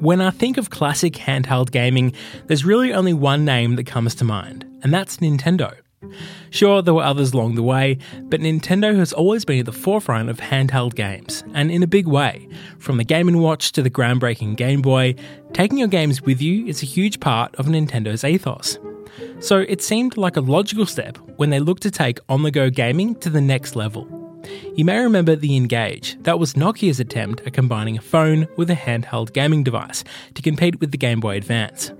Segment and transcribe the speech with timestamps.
[0.00, 2.12] When I think of classic handheld gaming,
[2.46, 5.74] there's really only one name that comes to mind, and that's Nintendo.
[6.50, 10.30] Sure, there were others along the way, but Nintendo has always been at the forefront
[10.30, 12.48] of handheld games, and in a big way.
[12.78, 15.16] From the Game & Watch to the groundbreaking Game Boy,
[15.52, 18.78] taking your games with you is a huge part of Nintendo's ethos.
[19.40, 22.70] So it seemed like a logical step when they looked to take on the go
[22.70, 24.17] gaming to the next level.
[24.74, 26.16] You may remember the N-Gage.
[26.22, 30.80] That was Nokia's attempt at combining a phone with a handheld gaming device to compete
[30.80, 31.92] with the Game Boy Advance.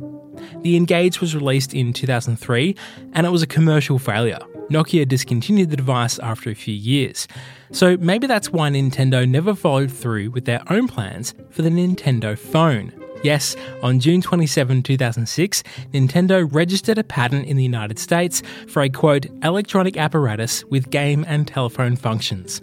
[0.63, 2.77] The N-Gage was released in 2003
[3.13, 4.39] and it was a commercial failure.
[4.71, 7.27] Nokia discontinued the device after a few years.
[7.73, 12.39] So maybe that's why Nintendo never followed through with their own plans for the Nintendo
[12.39, 12.93] phone.
[13.23, 18.89] Yes, on June 27, 2006, Nintendo registered a patent in the United States for a
[18.89, 22.63] quote, electronic apparatus with game and telephone functions.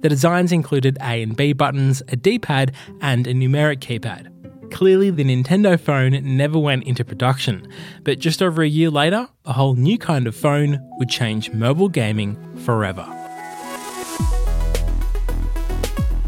[0.00, 4.28] The designs included A and B buttons, a D pad, and a numeric keypad.
[4.72, 7.68] Clearly, the Nintendo phone never went into production,
[8.02, 11.90] but just over a year later, a whole new kind of phone would change mobile
[11.90, 13.21] gaming forever.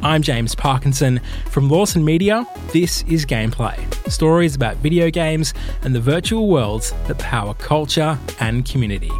[0.04, 1.18] I'm James Parkinson.
[1.46, 3.80] From Lawson Media, this is Gameplay
[4.10, 9.10] stories about video games and the virtual worlds that power culture and community.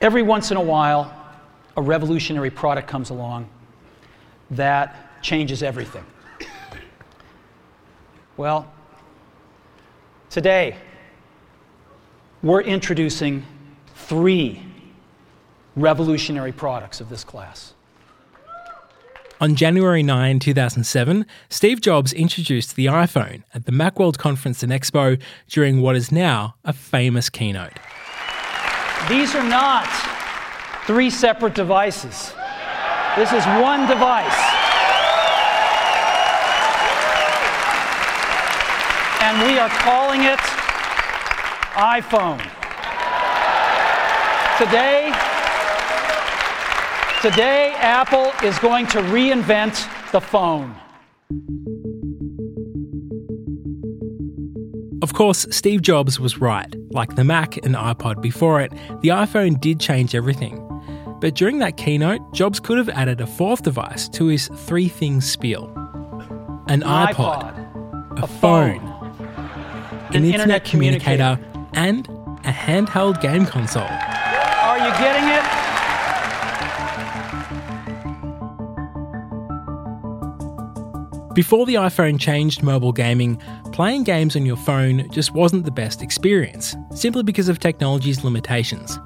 [0.00, 1.14] Every once in a while,
[1.76, 3.46] a revolutionary product comes along
[4.52, 6.06] that changes everything.
[8.38, 8.72] Well,
[10.30, 10.78] today,
[12.42, 13.44] we're introducing
[13.94, 14.62] three
[15.76, 17.74] revolutionary products of this class.
[19.40, 25.20] On January 9, 2007, Steve Jobs introduced the iPhone at the Macworld Conference and Expo
[25.48, 27.72] during what is now a famous keynote.
[29.08, 29.88] These are not
[30.86, 32.32] three separate devices.
[33.16, 34.32] This is one device.
[39.22, 40.61] And we are calling it
[41.72, 42.38] iPhone.
[44.58, 45.10] Today,
[47.22, 50.76] today Apple is going to reinvent the phone.
[55.02, 56.72] Of course, Steve Jobs was right.
[56.90, 60.58] Like the Mac and iPod before it, the iPhone did change everything.
[61.20, 65.28] But during that keynote, Jobs could have added a fourth device to his three things
[65.28, 65.72] spiel
[66.68, 71.38] an, iPod, iPod, a, a phone, phone, an, internet, internet communicator,
[71.74, 72.08] and
[72.44, 73.82] a handheld game console.
[73.82, 75.62] Are you getting it?
[81.34, 83.40] Before the iPhone changed mobile gaming,
[83.72, 88.98] playing games on your phone just wasn't the best experience, simply because of technology's limitations.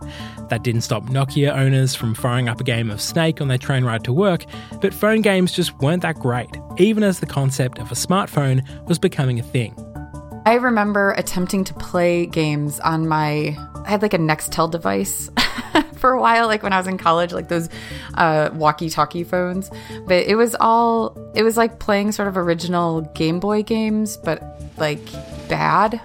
[0.49, 3.85] That didn't stop Nokia owners from firing up a game of Snake on their train
[3.85, 4.45] ride to work,
[4.81, 8.99] but phone games just weren't that great, even as the concept of a smartphone was
[8.99, 9.77] becoming a thing.
[10.47, 15.29] I remember attempting to play games on my I had like a Nextel device
[15.97, 17.69] for a while, like when I was in college, like those
[18.15, 19.73] uh, walkie-talkie phones.
[20.07, 24.41] But it was all it was like playing sort of original Game Boy games, but
[24.77, 25.05] like
[25.49, 26.01] bad.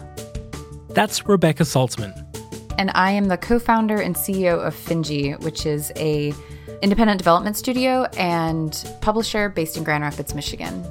[0.90, 2.18] That's Rebekah Saltsman.
[2.80, 6.34] And I am the co-founder and CEO of Finji, which is a
[6.82, 10.84] independent development studio and publisher based in Grand Rapids, Michigan.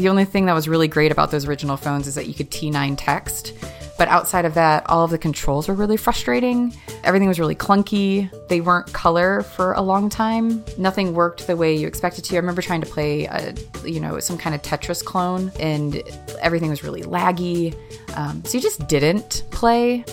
[0.00, 2.50] The only thing that was really great about those original phones is that you could
[2.50, 3.52] T9 text.
[3.98, 6.74] But outside of that, all of the controls were really frustrating.
[7.04, 8.30] Everything was really clunky.
[8.48, 10.64] They weren't color for a long time.
[10.78, 12.36] Nothing worked the way you expected to.
[12.36, 16.02] I remember trying to play, a, you know, some kind of Tetris clone, and
[16.40, 17.76] everything was really laggy.
[18.16, 20.06] Um, so you just didn't play.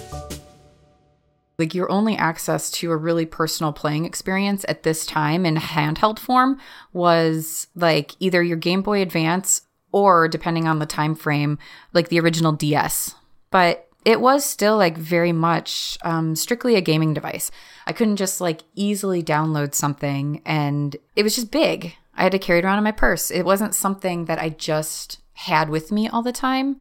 [1.57, 6.19] Like your only access to a really personal playing experience at this time in handheld
[6.19, 6.59] form
[6.91, 9.61] was like either your Game Boy Advance
[9.91, 11.57] or depending on the time frame,
[11.93, 13.15] like the original DS
[13.49, 17.51] but it was still like very much um, strictly a gaming device.
[17.85, 21.95] I couldn't just like easily download something, and it was just big.
[22.15, 23.29] I had to carry it around in my purse.
[23.29, 26.77] It wasn't something that I just had with me all the time.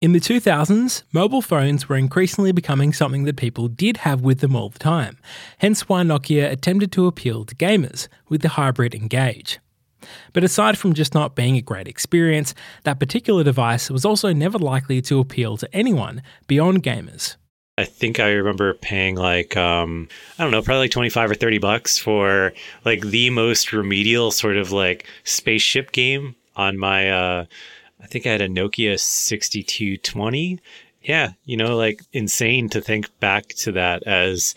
[0.00, 4.56] In the 2000s, mobile phones were increasingly becoming something that people did have with them
[4.56, 5.18] all the time,
[5.58, 9.60] hence why Nokia attempted to appeal to gamers with the hybrid N-Gage.
[10.32, 12.54] But aside from just not being a great experience,
[12.84, 17.36] that particular device was also never likely to appeal to anyone beyond gamers.
[17.78, 20.08] I think I remember paying like um,
[20.38, 22.52] I don't know, probably like twenty five or thirty bucks for
[22.84, 27.10] like the most remedial sort of like spaceship game on my.
[27.10, 27.44] Uh,
[28.02, 30.60] I think I had a Nokia sixty two twenty,
[31.02, 34.54] yeah, you know, like insane to think back to that as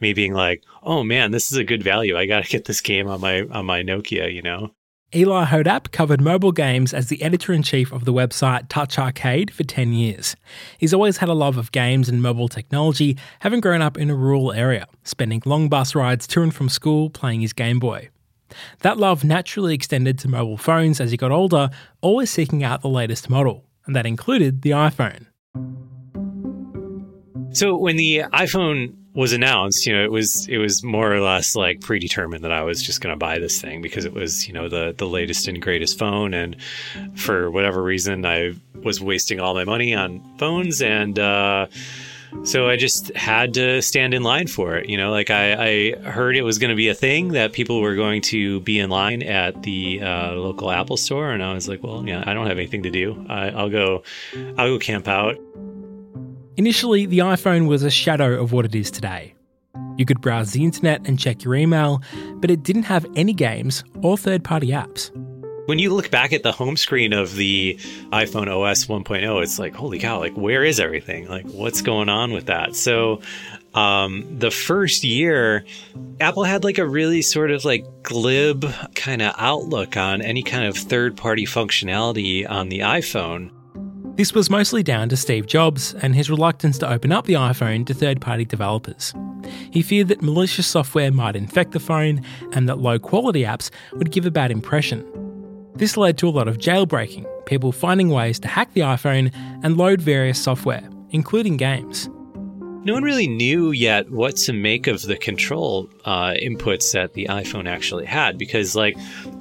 [0.00, 2.16] me being like, oh man, this is a good value.
[2.16, 4.70] I got to get this game on my on my Nokia, you know.
[5.12, 9.52] Eli Hodapp covered mobile games as the editor in chief of the website Touch Arcade
[9.52, 10.36] for 10 years.
[10.78, 14.14] He's always had a love of games and mobile technology, having grown up in a
[14.14, 18.10] rural area, spending long bus rides to and from school playing his Game Boy.
[18.82, 21.70] That love naturally extended to mobile phones as he got older,
[22.00, 25.26] always seeking out the latest model, and that included the iPhone.
[27.52, 31.56] So when the iPhone was announced, you know, it was it was more or less
[31.56, 34.54] like predetermined that I was just going to buy this thing because it was, you
[34.54, 36.56] know, the the latest and greatest phone, and
[37.16, 41.66] for whatever reason, I was wasting all my money on phones, and uh,
[42.44, 44.88] so I just had to stand in line for it.
[44.88, 47.80] You know, like I, I heard it was going to be a thing that people
[47.80, 51.68] were going to be in line at the uh, local Apple store, and I was
[51.68, 53.26] like, well, yeah, I don't have anything to do.
[53.28, 54.04] I, I'll go,
[54.56, 55.36] I'll go camp out.
[56.60, 59.32] Initially, the iPhone was a shadow of what it is today.
[59.96, 62.02] You could browse the internet and check your email,
[62.34, 65.10] but it didn't have any games or third party apps.
[65.64, 67.76] When you look back at the home screen of the
[68.12, 71.28] iPhone OS 1.0, it's like, holy cow, like, where is everything?
[71.28, 72.76] Like, what's going on with that?
[72.76, 73.22] So,
[73.72, 75.64] um, the first year,
[76.20, 80.66] Apple had like a really sort of like glib kind of outlook on any kind
[80.66, 83.50] of third party functionality on the iPhone.
[84.16, 87.86] This was mostly down to Steve Jobs and his reluctance to open up the iPhone
[87.86, 89.14] to third party developers.
[89.70, 92.22] He feared that malicious software might infect the phone
[92.52, 95.06] and that low quality apps would give a bad impression.
[95.74, 99.78] This led to a lot of jailbreaking, people finding ways to hack the iPhone and
[99.78, 102.08] load various software, including games
[102.84, 107.26] no one really knew yet what to make of the control uh, inputs that the
[107.26, 108.96] iPhone actually had because, like,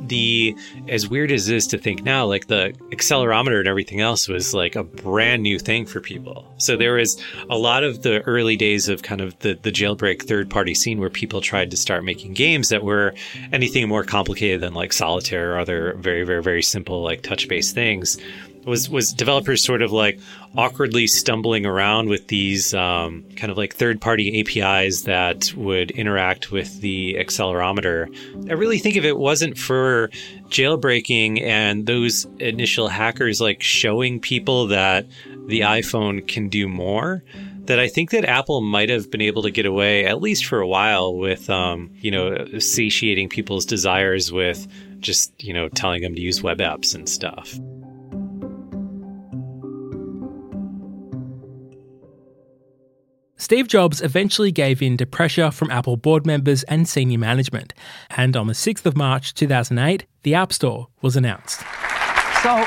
[0.10, 0.56] the
[0.88, 4.54] as weird as it is to think now, like the accelerometer and everything else was
[4.54, 6.52] like a brand new thing for people.
[6.58, 10.24] So there was a lot of the early days of kind of the the jailbreak
[10.24, 13.14] third party scene where people tried to start making games that were
[13.54, 17.76] anything more complicated than like solitaire or other very very very simple like touch based
[17.76, 18.18] things
[18.66, 20.20] was was developers sort of like
[20.56, 26.52] awkwardly stumbling around with these um, kind of like third party APIs that would interact
[26.52, 28.08] with the accelerometer.
[28.50, 30.10] I really think if it wasn't for
[30.50, 35.06] jailbreaking and those initial hackers like showing people that
[35.48, 37.24] the iPhone can do more,
[37.66, 40.60] that I think that Apple might have been able to get away, at least for
[40.60, 44.68] a while, with um, you know satiating people's desires with
[45.00, 47.58] just you know telling them to use web apps and stuff.
[53.42, 57.74] Steve Jobs eventually gave in to pressure from Apple board members and senior management,
[58.10, 61.62] and on the 6th of March 2008, the App Store was announced.
[62.44, 62.66] So,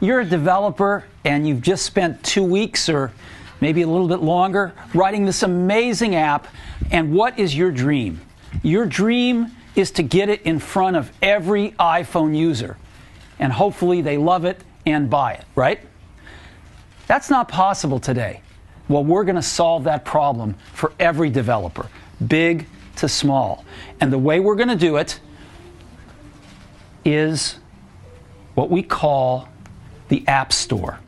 [0.00, 3.12] you're a developer and you've just spent two weeks or
[3.60, 6.48] maybe a little bit longer writing this amazing app,
[6.90, 8.20] and what is your dream?
[8.64, 12.76] Your dream is to get it in front of every iPhone user,
[13.38, 15.78] and hopefully they love it and buy it, right?
[17.06, 18.42] That's not possible today.
[18.90, 21.88] Well, we're going to solve that problem for every developer,
[22.26, 22.66] big
[22.96, 23.64] to small.
[24.00, 25.20] And the way we're going to do it
[27.04, 27.60] is
[28.56, 29.48] what we call
[30.08, 30.98] the App Store.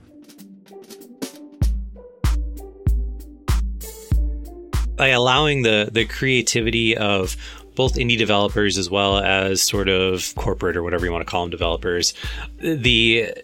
[4.94, 7.36] By allowing the, the creativity of
[7.74, 11.42] both indie developers as well as sort of corporate or whatever you want to call
[11.42, 12.14] them developers,
[12.58, 13.34] the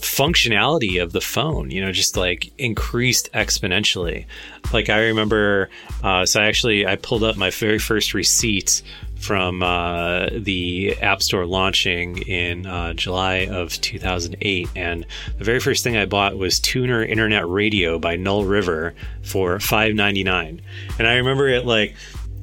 [0.00, 4.26] functionality of the phone, you know, just like increased exponentially.
[4.72, 5.70] Like I remember,
[6.02, 8.82] uh, so I actually I pulled up my very first receipt
[9.18, 15.04] from uh, the App Store launching in uh, July of 2008, and
[15.38, 20.60] the very first thing I bought was Tuner Internet Radio by Nullriver for 5.99,
[20.98, 21.96] and I remember it like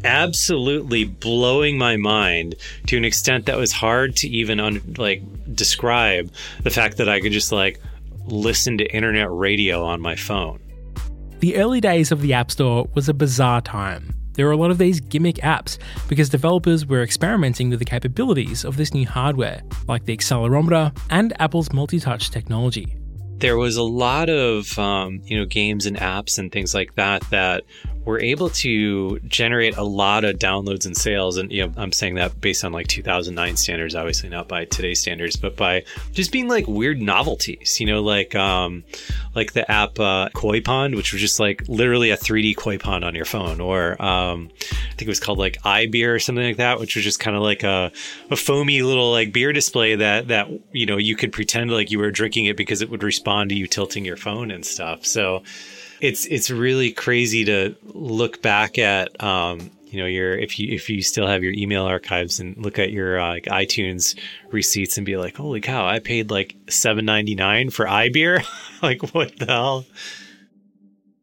[0.06, 2.56] absolutely blowing my mind
[2.88, 5.22] to an extent that was hard to even un- like
[5.54, 6.32] describe
[6.64, 7.82] the fact that I could just like
[8.28, 10.60] listen to internet radio on my phone.
[11.40, 14.16] The early days of the App Store was a bizarre time.
[14.34, 15.78] There were a lot of these gimmick apps
[16.10, 21.34] because developers were experimenting with the capabilities of this new hardware, like the accelerometer and
[21.42, 22.98] Apple's multi touch technology.
[23.38, 27.22] There was a lot of um, you know games and apps and things like that
[27.30, 27.64] that
[28.06, 31.38] were able to generate a lot of downloads and sales.
[31.38, 35.00] And, you know, I'm saying that based on like 2009 standards, obviously not by today's
[35.00, 35.84] standards, but by
[36.14, 38.84] just being like weird novelties, you know, like, um,
[39.34, 43.04] like the app, uh, Koi Pond, which was just like literally a 3D koi pond
[43.04, 46.58] on your phone, or, um, I think it was called like iBeer or something like
[46.58, 47.92] that, which was just kind of like a,
[48.30, 52.00] a foamy little like beer display that, that, you know, you could pretend like you
[52.00, 55.06] were drinking it because it would respond to you tilting your phone and stuff.
[55.06, 55.44] So,
[56.02, 60.90] it's it's really crazy to look back at um, you know your if you if
[60.90, 64.18] you still have your email archives and look at your uh, like iTunes
[64.52, 68.46] receipts and be like, holy cow, I paid like seven ninety nine for iBeer.
[68.82, 69.86] like what the hell?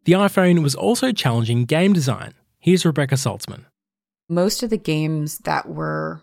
[0.04, 2.34] The iPhone was also challenging game design.
[2.58, 3.66] Here's Rebekah Saltsman.
[4.28, 6.22] Most of the games that were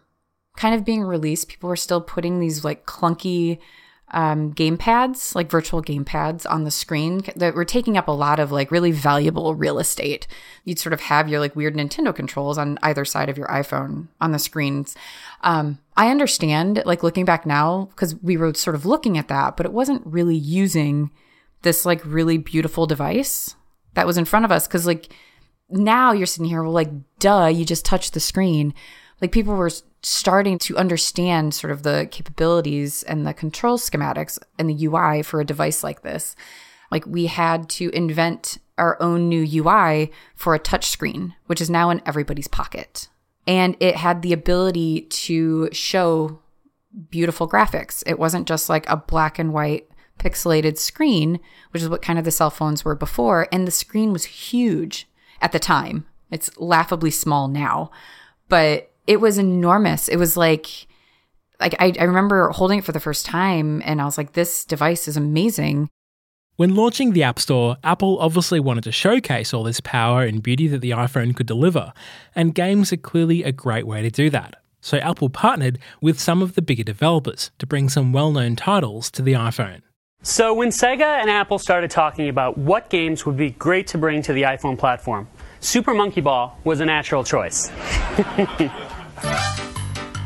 [0.58, 3.60] kind of being released, people were still putting these like clunky
[4.12, 8.12] um, game pads, like virtual game pads on the screen that were taking up a
[8.12, 10.28] lot of like really valuable real estate.
[10.66, 14.08] You'd sort of have your like weird Nintendo controls on either side of your iPhone
[14.20, 14.96] on the screens.
[15.42, 19.58] Um, I understand, like looking back now, because we were sort of looking at that,
[19.58, 21.12] but it wasn't really using
[21.62, 23.56] this like really beautiful device
[23.94, 24.68] that was in front of us.
[24.68, 25.14] Cause like
[25.70, 26.90] now you're sitting here, well, like,
[27.20, 28.74] duh, you just touch the screen.
[29.22, 29.70] Like people were
[30.02, 35.42] starting to understand sort of the capabilities and the control schematics and the UI for
[35.42, 36.36] a device like this.
[36.92, 41.90] Like we had to invent our own new UI for a touchscreen, which is now
[41.90, 43.10] in everybody's pocket.
[43.46, 46.40] And it had the ability to show
[47.10, 48.04] beautiful graphics.
[48.08, 51.40] It wasn't just like a black and white pixelated screen,
[51.72, 53.48] which is what kind of the cell phones were before.
[53.52, 55.08] And the screen was huge
[55.42, 56.06] at the time.
[56.32, 57.92] It's laughably small now,
[58.50, 60.08] but it was enormous.
[60.08, 60.68] It was like,
[61.60, 64.64] like I, I remember holding it for the first time and I was like, this
[64.64, 65.90] device is amazing.
[66.58, 70.68] When launching the App Store, Apple obviously wanted to showcase all this power and beauty
[70.68, 71.92] that the iPhone could deliver,
[72.36, 74.62] and games are clearly a great way to do that.
[74.80, 79.10] So Apple partnered with some of the bigger developers to bring some well known titles
[79.12, 79.82] to the iPhone.
[80.22, 84.22] So, when Sega and Apple started talking about what games would be great to bring
[84.24, 85.30] to the iPhone platform,
[85.62, 87.70] Super Monkey Ball was a natural choice.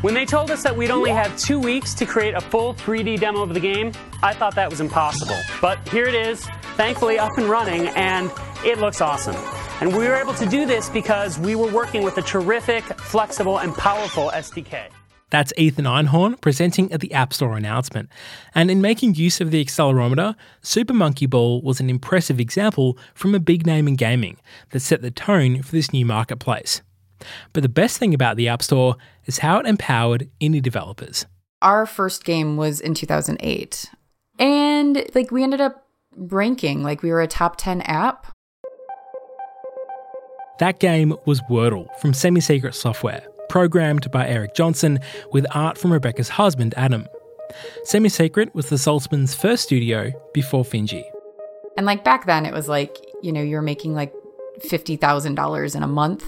[0.02, 3.20] When they told us that we'd only have two weeks to create a full 3D
[3.20, 5.38] demo of the game, I thought that was impossible.
[5.62, 6.44] But here it is,
[6.76, 8.30] thankfully up and running, and
[8.64, 9.36] it looks awesome.
[9.80, 13.58] And we were able to do this because we were working with a terrific, flexible,
[13.58, 14.88] and powerful SDK.
[15.30, 18.08] That's Ethan Einhorn presenting at the App Store announcement.
[18.54, 23.34] And in making use of the accelerometer, Super Monkey Ball was an impressive example from
[23.34, 24.36] a big name in gaming
[24.70, 26.82] that set the tone for this new marketplace.
[27.52, 31.26] But the best thing about the App Store is how it empowered indie developers.
[31.62, 33.90] Our first game was in 2008.
[34.38, 38.26] And like we ended up ranking, like we were a top 10 app.
[40.58, 45.00] That game was Wurdle from Semi Secret Software, programmed by Eric Johnson
[45.32, 47.08] with art from Rebekah's husband, Adam.
[47.84, 51.04] Semi Secret was the Saltsman's first studio before Finji.
[51.76, 54.12] And like back then, it was like, you know, you're making like
[54.60, 56.24] $50,000 in a month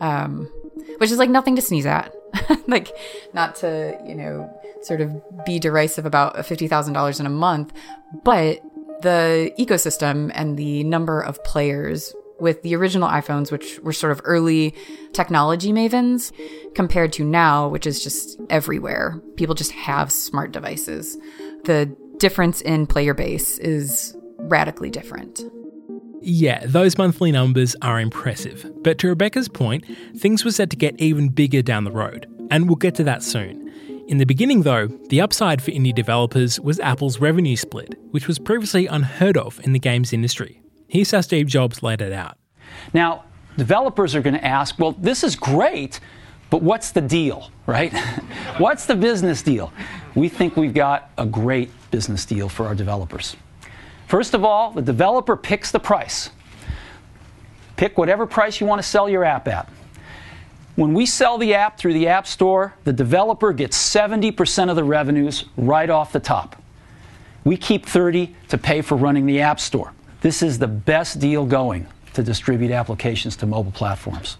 [0.00, 0.50] um,
[0.98, 2.14] which is like nothing to sneeze at.
[2.66, 2.92] like,
[3.32, 7.72] not to, you know, sort of be derisive about $50,000 in a month,
[8.24, 8.60] but
[9.02, 14.20] the ecosystem and the number of players with the original iPhones, which were sort of
[14.24, 14.74] early
[15.12, 16.32] technology mavens,
[16.74, 19.20] compared to now, which is just everywhere.
[19.36, 21.16] People just have smart devices.
[21.64, 21.86] The
[22.18, 25.42] difference in player base is radically different.
[26.26, 29.84] Yeah, those monthly numbers are impressive, but to Rebekah's point,
[30.16, 33.22] things were set to get even bigger down the road, and we'll get to that
[33.22, 33.70] soon.
[34.08, 38.38] In the beginning, though, the upside for indie developers was Apple's revenue split, which was
[38.38, 40.62] previously unheard of in the games industry.
[40.88, 42.38] Here's how Steve Jobs laid it out.
[42.94, 43.24] Now,
[43.58, 46.00] developers are going to ask, well, this is great,
[46.48, 47.92] but what's the deal, right?
[48.56, 49.74] what's the business deal?
[50.14, 53.36] We think we've got a great business deal for our developers.
[54.06, 56.30] First of all, the developer picks the price.
[57.76, 59.68] Pick whatever price you want to sell your app at.
[60.76, 64.82] When we sell the app through the App Store, the developer gets 70% of the
[64.82, 66.60] revenues right off the top.
[67.44, 69.92] We keep 30 to pay for running the App Store.
[70.20, 74.38] This is the best deal going to distribute applications to mobile platforms.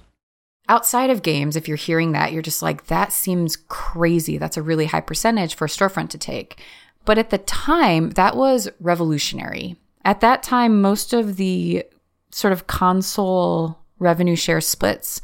[0.69, 4.39] Outside of games, if you're hearing that, you're just like, that seems crazy.
[4.39, 6.59] That's a really high percentage for a storefront to take.
[7.05, 9.77] But at the time, that was revolutionary.
[10.05, 11.85] At that time, most of the
[12.31, 15.21] sort of console revenue share splits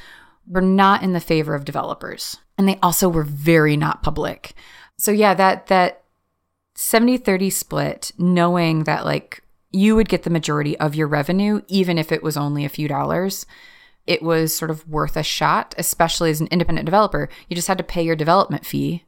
[0.46, 2.36] were not in the favor of developers.
[2.58, 4.52] And they also were very not public.
[4.96, 6.04] So yeah, that that
[6.76, 12.10] 70-30 split, knowing that like you would get the majority of your revenue, even if
[12.10, 13.46] it was only a few dollars.
[14.06, 17.28] It was sort of worth a shot, especially as an independent developer.
[17.48, 19.04] You just had to pay your development fee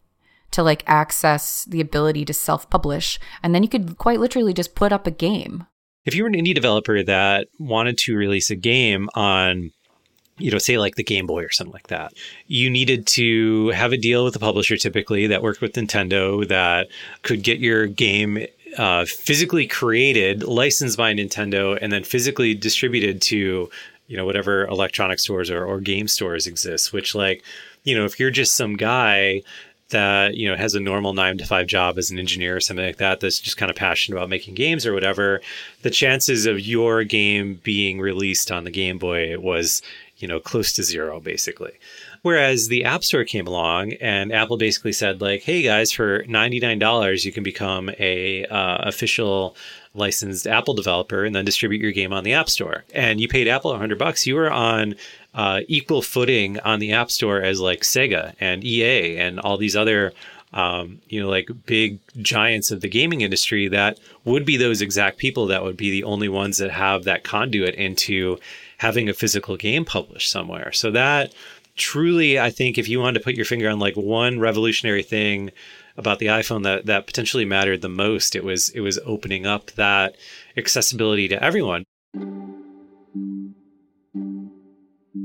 [0.52, 3.18] to like access the ability to self publish.
[3.42, 5.66] And then you could quite literally just put up a game.
[6.04, 9.70] If you were an indie developer that wanted to release a game on
[10.38, 12.14] you know, say like the Game Boy or something like that.
[12.46, 16.88] You needed to have a deal with a publisher typically that worked with Nintendo that
[17.22, 18.46] could get your game
[18.78, 23.70] uh, physically created, licensed by Nintendo, and then physically distributed to,
[24.06, 26.92] you know, whatever electronic stores or, or game stores exist.
[26.92, 27.44] Which, like,
[27.84, 29.42] you know, if you're just some guy
[29.92, 32.84] that you know has a normal nine to five job as an engineer or something
[32.84, 35.40] like that that's just kind of passionate about making games or whatever
[35.82, 39.80] the chances of your game being released on the game boy was
[40.22, 41.72] you know, close to zero basically.
[42.22, 47.24] Whereas the App Store came along and Apple basically said like, "Hey guys, for $99
[47.24, 49.56] you can become a uh, official
[49.94, 53.48] licensed Apple developer and then distribute your game on the App Store." And you paid
[53.48, 54.94] Apple 100 bucks, you were on
[55.34, 59.76] uh, equal footing on the App Store as like Sega and EA and all these
[59.76, 60.12] other
[60.54, 65.18] um, you know, like big giants of the gaming industry that would be those exact
[65.18, 68.38] people that would be the only ones that have that conduit into
[68.78, 70.70] having a physical game published somewhere.
[70.72, 71.32] So that
[71.76, 75.50] truly, I think, if you wanted to put your finger on like one revolutionary thing
[75.96, 79.70] about the iPhone that that potentially mattered the most, it was it was opening up
[79.72, 80.16] that
[80.56, 81.84] accessibility to everyone.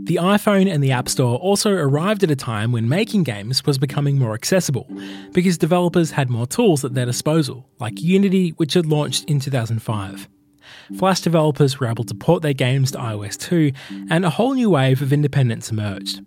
[0.07, 3.77] The iPhone and the App Store also arrived at a time when making games was
[3.77, 4.87] becoming more accessible,
[5.33, 10.29] because developers had more tools at their disposal, like Unity, which had launched in 2005.
[10.97, 13.73] Flash developers were able to port their games to iOS 2,
[14.09, 16.21] and a whole new wave of independence emerged.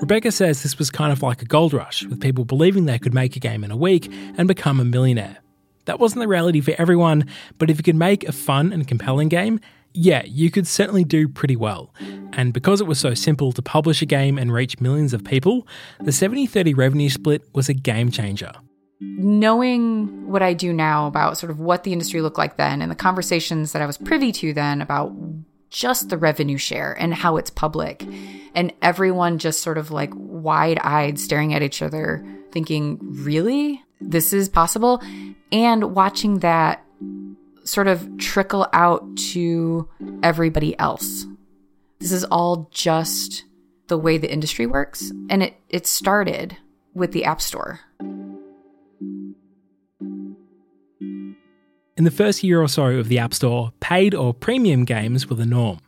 [0.00, 3.14] Rebekah says this was kind of like a gold rush, with people believing they could
[3.14, 5.38] make a game in a week and become a millionaire.
[5.86, 7.24] That wasn't the reality for everyone,
[7.58, 9.58] but if you could make a fun and compelling game,
[9.94, 11.92] yeah, you could certainly do pretty well.
[12.32, 15.66] And because it was so simple to publish a game and reach millions of people,
[16.00, 18.52] the 70 30 revenue split was a game changer
[19.00, 22.90] knowing what I do now about sort of what the industry looked like then and
[22.90, 25.12] the conversations that I was privy to then about
[25.70, 28.04] just the revenue share and how it's public.
[28.54, 33.82] And everyone just sort of like wide-eyed staring at each other thinking really?
[34.00, 35.02] This is possible?
[35.52, 36.84] And watching that
[37.64, 39.88] sort of trickle out to
[40.22, 41.26] everybody else.
[41.98, 43.44] This is all just
[43.88, 46.56] the way the industry works and it it started
[46.94, 47.80] with the app store.
[51.98, 55.36] In the first year or so of the App Store, paid or premium games were
[55.36, 55.78] the norm.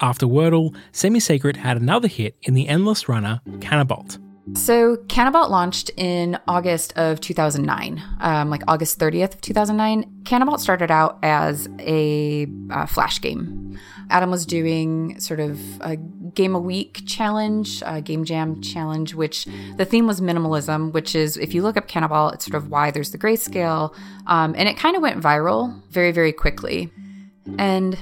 [0.00, 4.18] After Wurdle, Semi Secret had another hit in the endless runner, Canabalt.
[4.56, 10.04] So, Canabalt launched in August of 2009, um, like August 30th of 2009.
[10.22, 13.80] Canabalt started out as a uh, flash game.
[14.10, 19.46] Adam was doing sort of a game a week challenge, a game jam challenge, which
[19.76, 22.92] the theme was minimalism, which is if you look up Canabalt, it's sort of why
[22.92, 23.92] there's the grayscale.
[24.28, 26.92] Um, and it kind of went viral very, very quickly.
[27.58, 27.98] And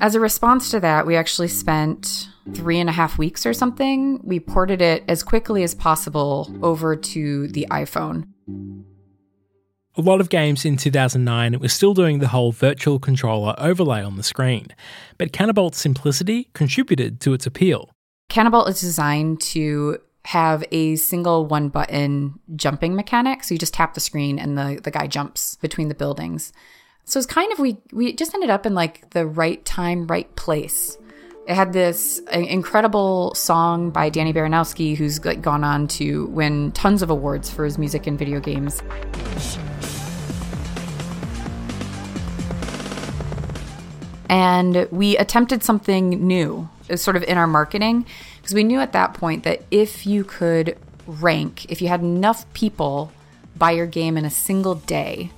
[0.00, 4.20] as a response to that, we actually spent three and a half weeks or something.
[4.22, 8.28] We ported it as quickly as possible over to the iPhone.
[9.96, 14.16] A lot of games in 2009 were still doing the whole virtual controller overlay on
[14.16, 14.66] the screen,
[15.18, 17.90] but Canabalt's simplicity contributed to its appeal.
[18.28, 23.44] Canabalt is designed to have a single one button jumping mechanic.
[23.44, 26.52] So you just tap the screen and the, the guy jumps between the buildings.
[27.06, 30.34] So it's kind of, we, we just ended up in like the right time, right
[30.36, 30.96] place.
[31.46, 37.02] It had this uh, incredible song by Danny Baranowski, who's gone on to win tons
[37.02, 38.82] of awards for his music and video games.
[44.30, 48.06] And we attempted something new, uh, sort of in our marketing,
[48.40, 52.50] because we knew at that point that if you could rank, if you had enough
[52.54, 53.12] people
[53.56, 55.30] buy your game in a single day,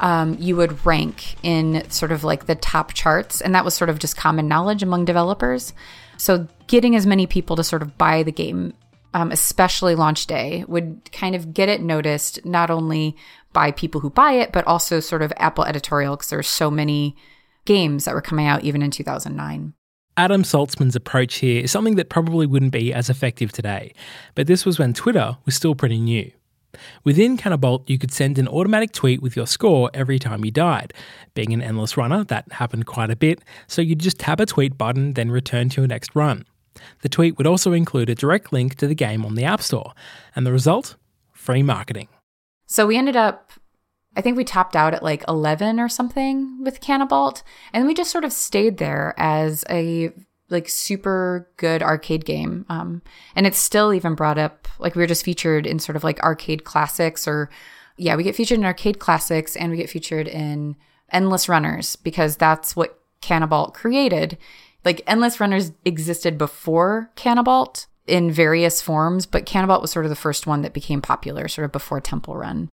[0.00, 3.40] um, you would rank in sort of like the top charts.
[3.40, 5.72] And that was sort of just common knowledge among developers.
[6.16, 8.74] So getting as many people to sort of buy the game,
[9.14, 13.16] um, especially launch day, would kind of get it noticed not only
[13.52, 17.16] by people who buy it, but also sort of Apple editorial because there's so many
[17.64, 19.74] games that were coming out even in 2009.
[20.16, 23.94] Adam Saltsman's approach here is something that probably wouldn't be as effective today,
[24.34, 26.30] but this was when Twitter was still pretty new.
[27.04, 30.92] Within Canabalt, you could send an automatic tweet with your score every time you died.
[31.34, 34.78] Being an endless runner, that happened quite a bit, so you'd just tap a tweet
[34.78, 36.44] button, then return to your next run.
[37.00, 39.92] The tweet would also include a direct link to the game on the App Store,
[40.34, 40.96] and the result?
[41.32, 42.08] Free marketing.
[42.66, 43.52] So we ended up
[44.14, 47.42] I think we topped out at like 11 or something with Canabalt.
[47.72, 50.12] And we just sort of stayed there as a
[50.52, 52.66] like super good arcade game.
[52.68, 53.02] Um,
[53.34, 56.20] and it's still even brought up, like we were just featured in sort of like
[56.20, 57.50] arcade classics or,
[57.96, 60.76] yeah, we get featured in arcade classics and we get featured in
[61.10, 64.38] Endless Runners because that's what Canabalt created.
[64.84, 70.16] Like Endless Runners existed before Canabalt in various forms, but Canabalt was sort of the
[70.16, 72.68] first one that became popular, sort of before Temple Run.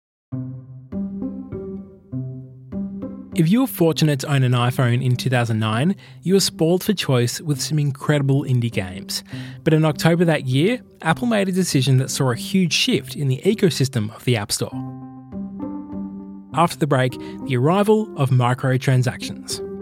[3.37, 7.41] If you were fortunate to own an iPhone in 2009, you were spoiled for choice
[7.41, 9.25] with some incredible indie games.
[9.65, 13.27] But in October that year, Apple made a decision that saw a huge shift in
[13.27, 14.71] the ecosystem of the App Store.
[16.55, 19.74] After the break, the arrival of microtransactions.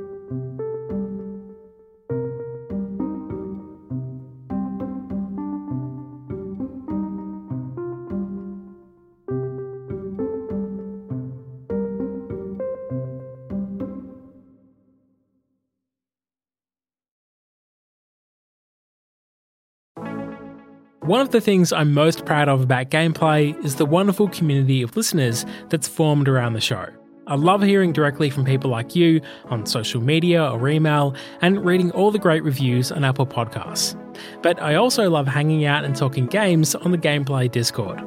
[21.12, 24.96] One of the things I'm most proud of about gameplay is the wonderful community of
[24.96, 26.86] listeners that's formed around the show.
[27.26, 29.20] I love hearing directly from people like you
[29.50, 33.94] on social media or email and reading all the great reviews on Apple Podcasts.
[34.40, 38.00] But I also love hanging out and talking games on the Gameplay Discord.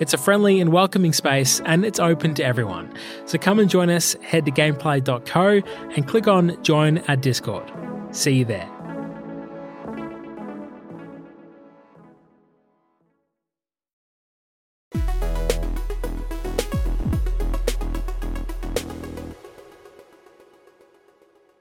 [0.00, 2.92] It's a friendly and welcoming space and it's open to everyone.
[3.26, 5.62] So come and join us, head to gameplay.co
[5.94, 7.70] and click on Join our Discord.
[8.10, 8.77] See you there.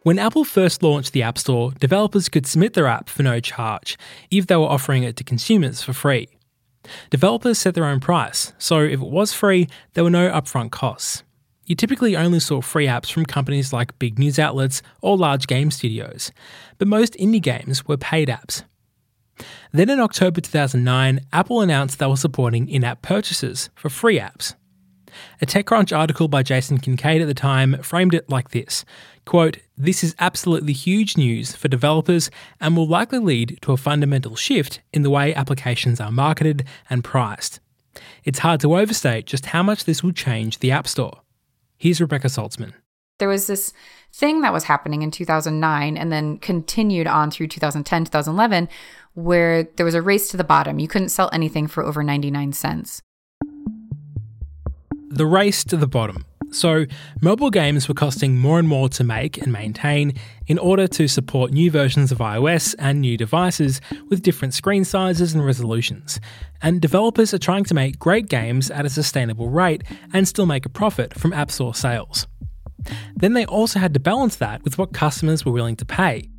[0.08, 3.98] When Apple first launched the App Store, developers could submit their app for no charge
[4.32, 6.30] if they were offering it to consumers for free.
[7.10, 11.24] Developers set their own price, so if it was free, there were no upfront costs.
[11.66, 15.72] You typically only saw free apps from companies like big news outlets or large game
[15.72, 16.32] studios,
[16.78, 18.64] but most indie games were paid apps.
[19.74, 24.56] Then in October 2009, Apple announced they were supporting in app purchases for free apps.
[25.42, 28.86] A TechCrunch article by Jason Kincaid at the time framed it like this
[29.28, 34.36] quote, This is absolutely huge news for developers and will likely lead to a fundamental
[34.36, 37.60] shift in the way applications are marketed and priced.
[38.24, 41.22] It's hard to overstate just how much this will change the App Store.
[41.78, 42.74] Here's Rebekah Saltsman.
[43.20, 43.74] There was this
[44.14, 48.70] thing that was happening in 2009 and then continued on through 2010, 2011,
[49.14, 50.80] where there was a race to the bottom.
[50.80, 53.02] You couldn't sell anything for over 99 cents
[55.10, 56.26] the race to the bottom.
[56.52, 56.86] So,
[57.22, 60.14] mobile games were costing more and more to make and maintain
[60.48, 65.34] in order to support new versions of iOS and new devices with different screen sizes
[65.34, 66.22] and resolutions.
[66.62, 70.66] And developers are trying to make great games at a sustainable rate and still make
[70.66, 72.28] a profit from App Store sales.
[73.16, 76.30] Then they also had to balance that with what customers were willing to pay.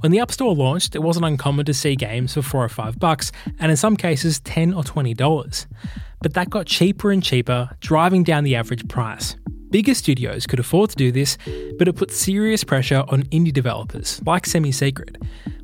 [0.00, 2.98] When the App Store launched, it wasn't uncommon to see games for 4 or 5
[2.98, 5.66] bucks, and in some cases 10 or 20 dollars
[6.22, 9.36] but that got cheaper and cheaper, driving down the average price.
[9.70, 11.38] Bigger studios could afford to do this,
[11.78, 15.16] but it put serious pressure on indie developers like Semi Secret.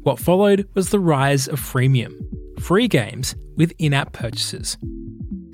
[0.03, 2.15] What followed was the rise of freemium
[2.59, 4.77] free games with in app purchases.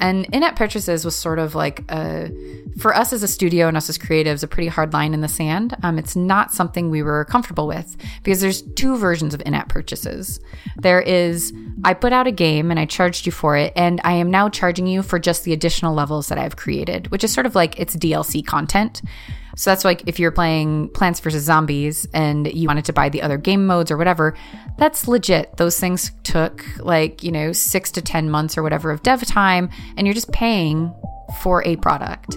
[0.05, 2.31] And in app purchases was sort of like a,
[2.79, 5.29] for us as a studio and us as creatives, a pretty hard line in the
[5.29, 5.75] sand.
[5.83, 9.71] Um, it's not something we were comfortable with because there's two versions of in app
[9.71, 10.41] purchases.
[10.77, 14.13] There is, I put out a game and I charged you for it, and I
[14.13, 17.47] am now charging you for just the additional levels that I've created, which is sort
[17.47, 19.01] of like it's DLC content.
[19.57, 21.43] So that's like if you're playing Plants vs.
[21.43, 24.37] Zombies and you wanted to buy the other game modes or whatever,
[24.79, 25.57] that's legit.
[25.57, 29.71] Those things took like, you know, six to 10 months or whatever of dev time,
[29.97, 30.95] and you're just paying
[31.43, 32.37] for a product.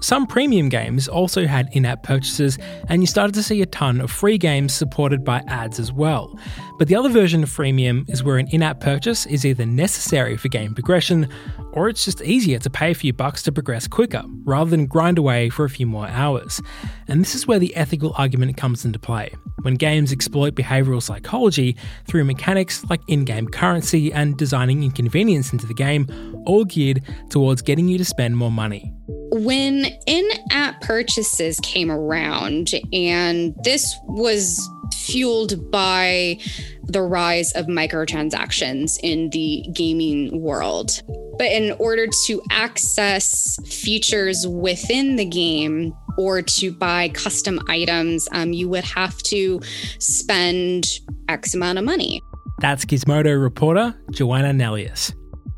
[0.00, 4.02] Some premium games also had in app purchases, and you started to see a ton
[4.02, 6.38] of free games supported by ads as well.
[6.78, 10.36] But the other version of freemium is where an in app purchase is either necessary
[10.36, 11.28] for game progression,
[11.72, 15.16] or it's just easier to pay a few bucks to progress quicker, rather than grind
[15.16, 16.60] away for a few more hours.
[17.08, 21.76] And this is where the ethical argument comes into play, when games exploit behavioural psychology
[22.06, 26.06] through mechanics like in game currency and designing inconvenience into the game,
[26.44, 28.92] all geared towards getting you to spend more money
[29.34, 36.38] when in app purchases came around, and this was fueled by
[36.84, 40.90] the rise of microtransactions in the gaming world.
[41.38, 48.52] But in order to access features within the game or to buy custom items, um,
[48.52, 49.60] you would have to
[49.98, 52.22] spend X amount of money.
[52.60, 55.12] That's Gizmodo reporter Joanna Nelius.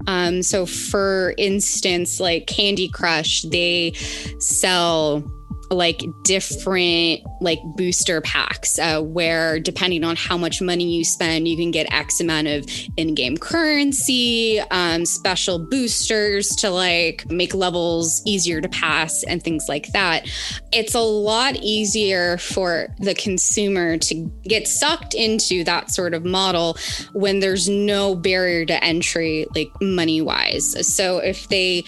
[0.07, 3.93] Um, so, for instance, like Candy Crush, they
[4.39, 5.25] sell
[5.71, 11.57] like different like booster packs uh, where depending on how much money you spend you
[11.57, 18.61] can get x amount of in-game currency um, special boosters to like make levels easier
[18.61, 20.29] to pass and things like that.
[20.73, 26.77] It's a lot easier for the consumer to get sucked into that sort of model
[27.13, 31.85] when there's no barrier to entry like money wise so if they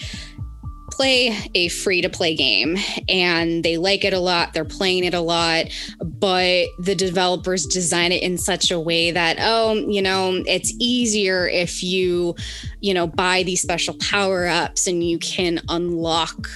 [0.99, 2.75] play a free to play game
[3.07, 5.67] and they like it a lot, they're playing it a lot,
[6.03, 11.47] but the developers design it in such a way that, oh, you know, it's easier
[11.47, 12.35] if you,
[12.81, 16.49] you know, buy these special power ups and you can unlock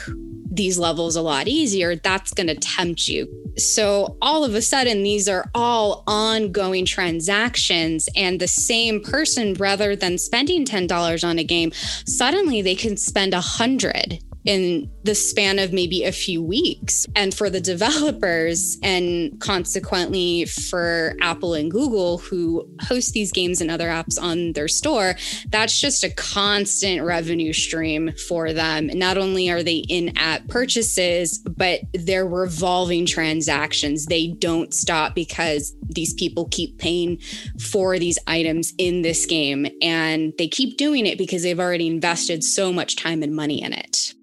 [0.51, 3.25] these levels a lot easier, that's going to tempt you.
[3.57, 9.95] So all of a sudden, these are all ongoing transactions, and the same person, rather
[9.95, 11.71] than spending $10 on a game,
[12.05, 17.05] suddenly they can spend a hundred in the span of maybe a few weeks.
[17.15, 23.71] And for the developers, and consequently for Apple and Google, who host these games and
[23.71, 25.15] other apps on their store,
[25.49, 28.87] that's just a constant revenue stream for them.
[28.87, 34.05] Not only are they in app purchases, but they're revolving transactions.
[34.05, 37.19] They don't stop because these people keep paying
[37.59, 39.67] for these items in this game.
[39.81, 43.73] And they keep doing it because they've already invested so much time and money in
[43.73, 44.13] it.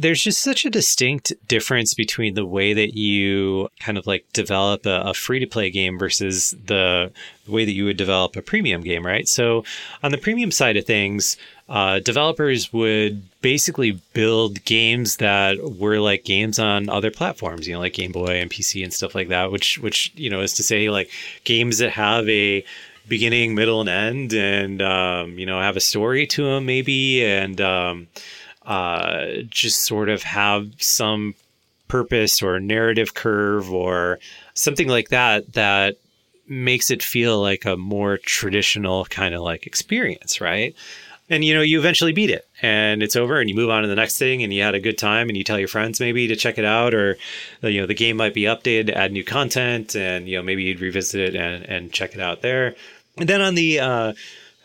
[0.00, 4.86] There's just such a distinct difference between the way that you kind of like develop
[4.86, 7.10] a, a free to play game versus the,
[7.48, 9.26] way that you would develop a premium game, right?
[9.26, 9.64] So,
[10.02, 11.36] on the premium side of things,
[11.68, 17.80] uh, developers would basically build games that were like games on other platforms, you know,
[17.80, 20.62] like Game Boy and PC and stuff like that, which, which, you know, is to
[20.62, 21.10] say like
[21.44, 22.64] games that have a
[23.08, 27.60] beginning, middle, and end, and, um, you know, have a story to them maybe, and,
[27.60, 28.06] um,
[28.68, 31.34] uh, just sort of have some
[31.88, 34.18] purpose or narrative curve or
[34.52, 35.96] something like that that
[36.46, 40.76] makes it feel like a more traditional kind of like experience, right?
[41.30, 43.88] And you know, you eventually beat it and it's over and you move on to
[43.88, 46.26] the next thing and you had a good time and you tell your friends maybe
[46.28, 47.16] to check it out or
[47.62, 50.80] you know, the game might be updated add new content and you know, maybe you'd
[50.80, 52.74] revisit it and, and check it out there.
[53.16, 54.12] And then on the uh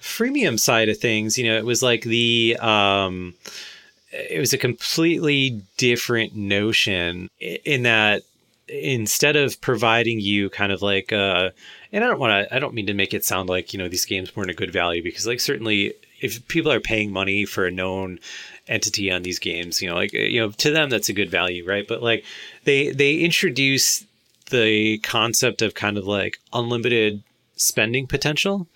[0.02, 3.34] freemium side of things, you know, it was like the um
[4.14, 8.24] it was a completely different notion in that
[8.68, 11.50] instead of providing you kind of like uh
[11.92, 13.90] and I don't want to I don't mean to make it sound like you know
[13.90, 17.66] these games weren't a good value because like certainly if people are paying money for
[17.66, 18.20] a known
[18.68, 21.68] entity on these games you know like you know to them that's a good value
[21.68, 21.88] right?
[21.88, 22.24] But like
[22.64, 24.06] they they introduce
[24.50, 27.24] the concept of kind of like unlimited
[27.56, 28.68] spending potential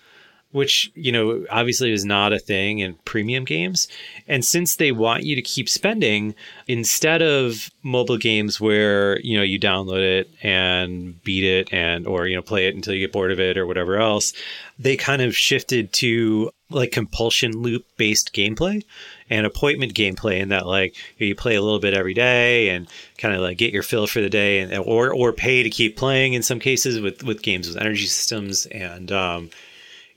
[0.52, 3.88] which you know obviously is not a thing in premium games.
[4.26, 6.34] And since they want you to keep spending
[6.66, 12.26] instead of mobile games where you know you download it and beat it and or
[12.26, 14.32] you know play it until you get bored of it or whatever else
[14.78, 18.82] they kind of shifted to like compulsion loop based gameplay
[19.30, 23.34] and appointment gameplay in that like you play a little bit every day and kind
[23.34, 26.34] of like get your fill for the day and or or pay to keep playing
[26.34, 29.50] in some cases with with games with energy systems and um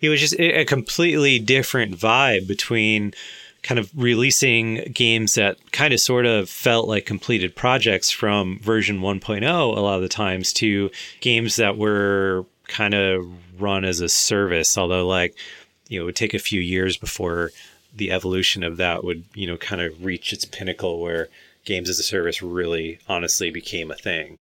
[0.01, 3.13] it was just a completely different vibe between
[3.63, 8.99] kind of releasing games that kind of sort of felt like completed projects from version
[9.01, 13.25] 1.0 a lot of the times to games that were kind of
[13.59, 15.35] run as a service although like
[15.89, 17.51] you know it would take a few years before
[17.95, 21.27] the evolution of that would you know kind of reach its pinnacle where
[21.65, 24.37] games as a service really honestly became a thing.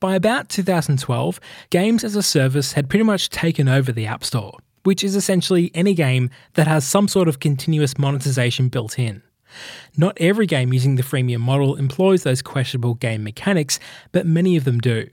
[0.00, 4.58] By about 2012 games as a service had pretty much taken over the app store
[4.84, 9.22] which is essentially any game that has some sort of continuous monetization built in.
[9.96, 13.78] Not every game using the freemium model employs those questionable game mechanics,
[14.10, 15.08] but many of them do.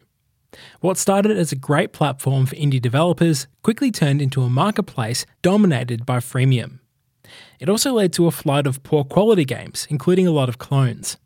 [0.79, 6.05] What started as a great platform for indie developers quickly turned into a marketplace dominated
[6.05, 6.79] by freemium.
[7.59, 11.17] It also led to a flood of poor quality games, including a lot of clones.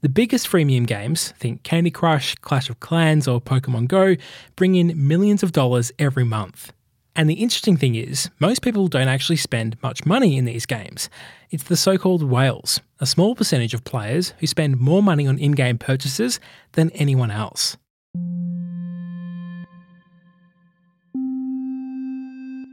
[0.00, 4.16] The biggest freemium games, think Candy Crush, Clash of Clans, or Pokemon Go,
[4.56, 6.72] bring in millions of dollars every month.
[7.18, 11.10] And the interesting thing is, most people don't actually spend much money in these games.
[11.50, 15.36] It's the so called whales, a small percentage of players who spend more money on
[15.36, 16.38] in game purchases
[16.74, 17.76] than anyone else.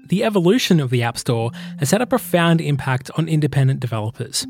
[0.09, 4.45] The evolution of the App Store has had a profound impact on independent developers.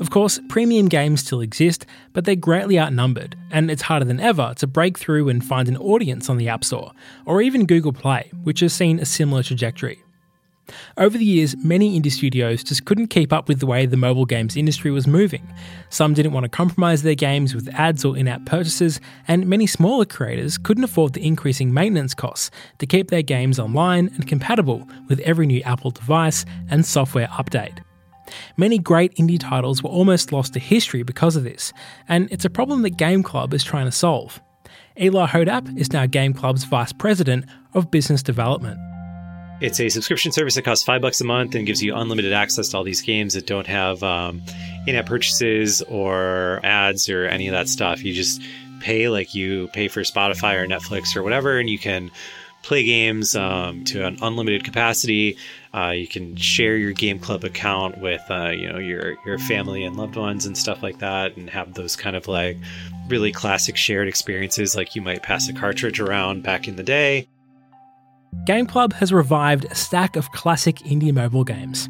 [0.00, 4.54] Of course, premium games still exist, but they're greatly outnumbered, and it's harder than ever
[4.56, 6.92] to break through and find an audience on the App Store,
[7.24, 10.02] or even Google Play, which has seen a similar trajectory.
[10.96, 14.24] Over the years, many indie studios just couldn't keep up with the way the mobile
[14.24, 15.46] games industry was moving.
[15.90, 19.66] Some didn't want to compromise their games with ads or in app purchases, and many
[19.66, 24.88] smaller creators couldn't afford the increasing maintenance costs to keep their games online and compatible
[25.08, 27.85] with every new Apple device and software update.
[28.56, 31.72] Many great indie titles were almost lost to history because of this,
[32.08, 34.40] and it's a problem that Game Club is trying to solve.
[34.98, 38.78] Eli Hodapp is now Game Club's Vice President of Business Development.
[39.60, 42.68] It's a subscription service that costs five bucks a month and gives you unlimited access
[42.68, 44.42] to all these games that don't have um,
[44.86, 48.04] in-app purchases or ads or any of that stuff.
[48.04, 48.42] You just
[48.80, 52.10] pay like you pay for Spotify or Netflix or whatever, and you can
[52.66, 55.36] play games um, to an unlimited capacity.
[55.72, 59.84] Uh, you can share your game club account with uh, you know your your family
[59.84, 62.56] and loved ones and stuff like that, and have those kind of like
[63.08, 67.28] really classic shared experiences, like you might pass a cartridge around back in the day.
[68.44, 71.88] Game Club has revived a stack of classic indie mobile games,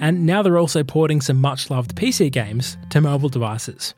[0.00, 3.94] and now they're also porting some much loved PC games to mobile devices.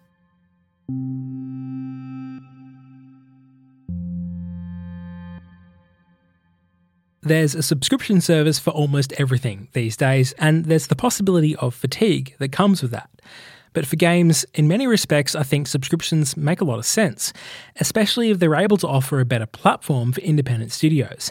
[7.24, 12.35] There's a subscription service for almost everything these days, and there's the possibility of fatigue
[12.40, 13.11] that comes with that.
[13.74, 17.32] But for games, in many respects, I think subscriptions make a lot of sense,
[17.78, 21.30] especially if they're able to offer a better platform for independent studios.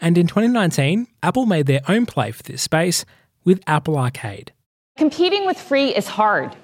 [0.00, 3.04] And in 2019, Apple made their own play for this space
[3.44, 4.52] with Apple Arcade.
[4.96, 6.56] Competing with free is hard.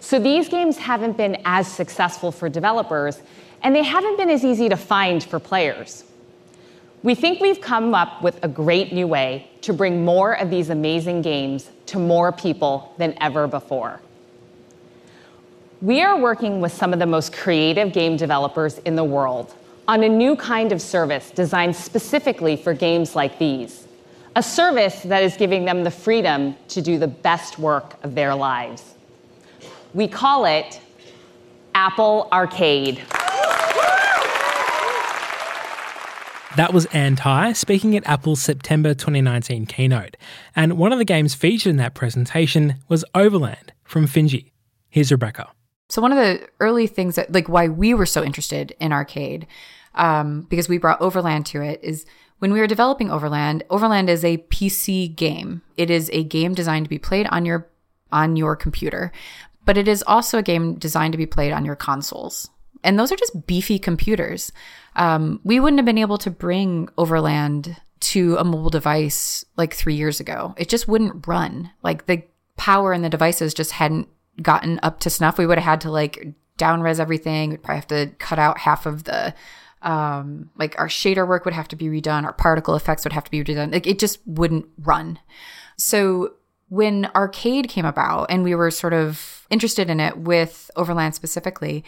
[0.00, 3.20] So these games haven't been as successful for developers,
[3.62, 6.02] and they haven't been as easy to find for players.
[7.02, 10.70] We think we've come up with a great new way to bring more of these
[10.70, 14.00] amazing games to more people than ever before.
[15.82, 19.54] We are working with some of the most creative game developers in the world
[19.86, 23.86] on a new kind of service designed specifically for games like these.
[24.34, 28.34] A service that is giving them the freedom to do the best work of their
[28.34, 28.94] lives.
[29.94, 30.80] We call it
[31.74, 33.02] Apple Arcade.
[36.56, 40.16] That was Ann Thai speaking at Apple's September 2019 keynote.
[40.54, 44.52] And one of the games featured in that presentation was Overland from Finji.
[44.88, 45.50] Here's Rebekah.
[45.90, 49.46] So, one of the early things that, like, why we were so interested in arcade
[49.96, 52.06] um, because we brought Overland to it, is
[52.38, 55.60] when we were developing Overland, Overland is a PC game.
[55.76, 57.68] It is a game designed to be played on your
[58.12, 59.12] on your computer,
[59.66, 62.48] but it is also a game designed to be played on your consoles.
[62.86, 64.52] And those are just beefy computers.
[64.94, 69.94] Um, we wouldn't have been able to bring Overland to a mobile device like three
[69.94, 70.54] years ago.
[70.56, 71.70] It just wouldn't run.
[71.82, 72.22] Like the
[72.56, 74.08] power in the devices just hadn't
[74.40, 75.38] gotten up to snuff.
[75.38, 77.50] We would have had to like down res everything.
[77.50, 79.34] We'd probably have to cut out half of the
[79.82, 83.24] um, like our shader work would have to be redone, our particle effects would have
[83.24, 83.72] to be redone.
[83.72, 85.18] Like it just wouldn't run.
[85.76, 86.34] So
[86.68, 91.84] when arcade came about and we were sort of interested in it with Overland specifically,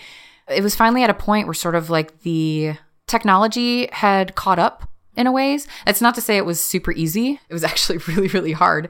[0.51, 2.75] it was finally at a point where sort of like the
[3.07, 5.67] technology had caught up in a ways.
[5.87, 7.41] It's not to say it was super easy.
[7.49, 8.89] It was actually really, really hard.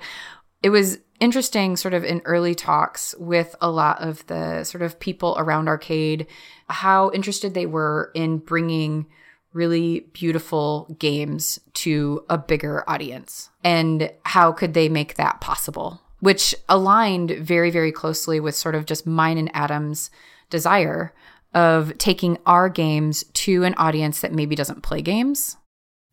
[0.63, 5.01] It was interesting sort of in early talks with a lot of the sort of
[5.01, 6.27] people around arcade
[6.69, 9.07] how interested they were in bringing
[9.53, 16.55] really beautiful games to a bigger audience and how could they make that possible which
[16.69, 20.11] aligned very very closely with sort of just mine and adam's
[20.51, 21.13] desire
[21.55, 25.57] of taking our games to an audience that maybe doesn't play games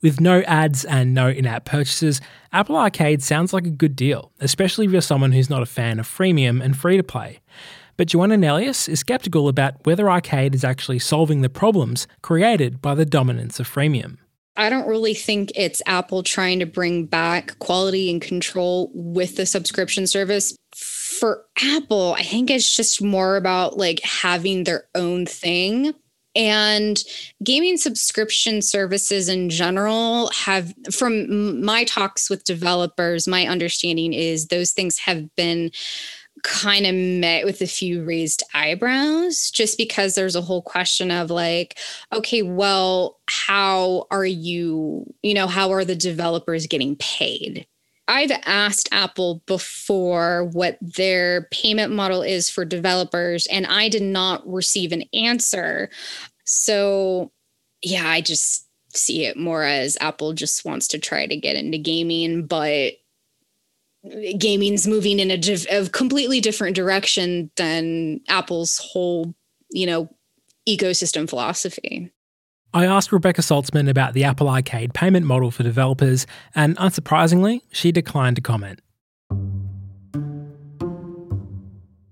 [0.05, 2.21] with no ads and no in app purchases,
[2.53, 5.99] Apple Arcade sounds like a good deal, especially if you're someone who's not a fan
[5.99, 7.39] of freemium and free to play.
[7.97, 12.93] But Joanna Nelius is skeptical about whether Arcade is actually solving the problems created by
[12.93, 14.17] the dominance of freemium.
[14.57, 19.45] I don't really think it's Apple trying to bring back quality and control with the
[19.45, 20.55] subscription service.
[21.05, 25.93] For Apple, I think it's just more about like having their own thing.
[26.35, 27.01] And
[27.43, 34.71] gaming subscription services in general have, from my talks with developers, my understanding is those
[34.71, 35.69] things have been
[36.43, 41.31] kind of met with a few raised eyebrows just because there's a whole question of
[41.31, 41.77] like
[42.13, 47.65] okay well how are you you know how are the developers getting paid
[48.07, 54.47] I've asked Apple before what their payment model is for developers, and I did not
[54.47, 55.89] receive an answer.
[56.43, 57.31] So,
[57.81, 61.77] yeah, I just see it more as Apple just wants to try to get into
[61.77, 62.93] gaming, but
[64.37, 69.33] gaming's moving in a, div- a completely different direction than Apple's whole,
[69.71, 70.15] you know,
[70.69, 72.11] ecosystem philosophy.
[72.75, 77.93] I asked Rebekah Saltsman about the Apple Arcade payment model for developers, and unsurprisingly, she
[77.93, 78.81] declined to comment.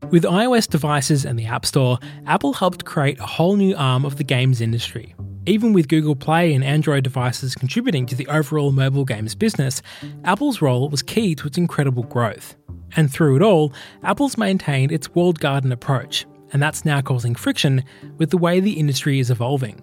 [0.09, 4.15] With iOS devices and the App Store, Apple helped create a whole new arm of
[4.15, 5.13] the games industry.
[5.45, 9.81] Even with Google Play and Android devices contributing to the overall mobile games business,
[10.23, 12.55] Apple's role was key to its incredible growth.
[12.95, 17.83] And through it all, Apple's maintained its walled garden approach, and that's now causing friction
[18.17, 19.81] with the way the industry is evolving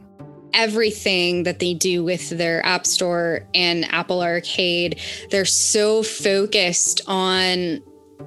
[0.55, 7.83] everything that they do with their App Store and Apple Arcade, they're so focused on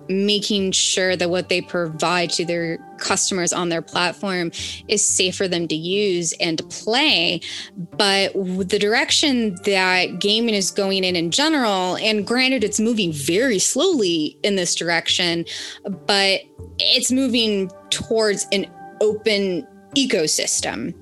[0.09, 4.51] making sure that what they provide to their customers on their platform
[4.87, 7.41] is safe for them to use and to play.
[7.97, 13.59] But the direction that gaming is going in in general, and granted, it's moving very
[13.59, 15.45] slowly in this direction,
[16.07, 16.41] but
[16.79, 18.65] it's moving towards an
[19.01, 20.93] open ecosystem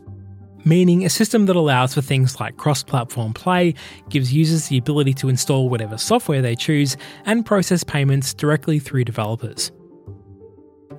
[0.65, 3.73] meaning a system that allows for things like cross platform play,
[4.09, 9.03] gives users the ability to install whatever software they choose, and process payments directly through
[9.03, 9.71] developers.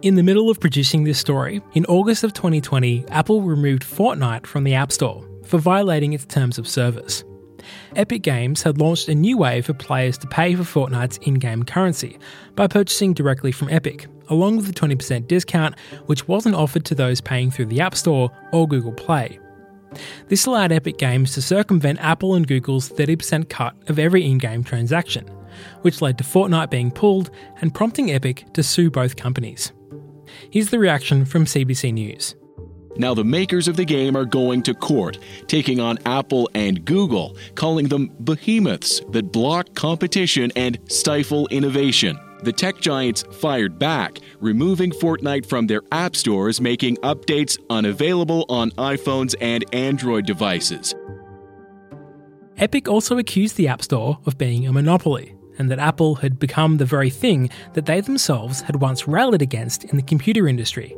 [0.03, 4.65] In the middle of producing this story, in August of 2020, Apple removed Fortnite from
[4.65, 7.23] the App Store for violating its terms of service.
[7.95, 11.63] Epic Games had launched a new way for players to pay for Fortnite's in game
[11.63, 12.19] currency
[12.57, 17.21] by purchasing directly from Epic, along with a 20% discount, which wasn't offered to those
[17.21, 19.39] paying through the App Store or Google Play.
[20.29, 24.65] This allowed Epic Games to circumvent Apple and Google's 30% cut of every in game
[24.65, 25.27] transaction,
[25.83, 27.31] which led to Fortnite being pulled
[27.61, 29.73] and prompting Epic to sue both companies.
[30.51, 32.35] Here's the reaction from CBC News.
[32.97, 37.37] Now, the makers of the game are going to court, taking on Apple and Google,
[37.55, 42.19] calling them behemoths that block competition and stifle innovation.
[42.43, 48.73] The tech giants fired back, removing Fortnite from their app stores, making updates unavailable on
[48.73, 50.93] iPhones and Android devices.
[52.57, 56.79] Epic also accused the App Store of being a monopoly, and that Apple had become
[56.79, 60.97] the very thing that they themselves had once rallied against in the computer industry.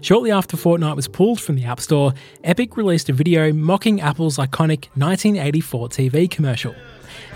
[0.00, 2.14] Shortly after Fortnite was pulled from the App Store,
[2.44, 6.74] Epic released a video mocking Apple's iconic 1984 TV commercial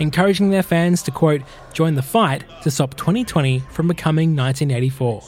[0.01, 5.23] encouraging their fans to, quote, join the fight to stop 2020 from becoming 1984.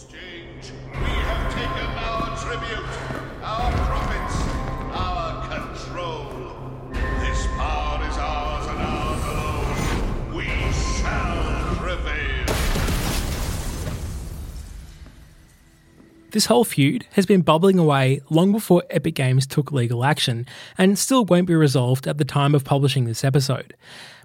[16.36, 20.44] This whole feud has been bubbling away long before Epic Games took legal action,
[20.76, 23.74] and still won't be resolved at the time of publishing this episode.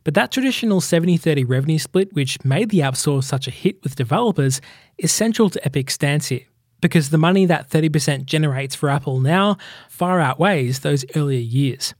[0.04, 3.84] But that traditional 70 30 revenue split, which made the App Store such a hit
[3.84, 4.62] with developers,
[4.98, 6.46] is central to Epic's stance here.
[6.82, 11.94] Because the money that 30% generates for Apple now far outweighs those earlier years.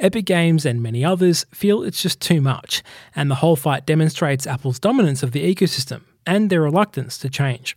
[0.00, 2.82] Epic Games and many others feel it's just too much,
[3.14, 7.76] and the whole fight demonstrates Apple's dominance of the ecosystem and their reluctance to change.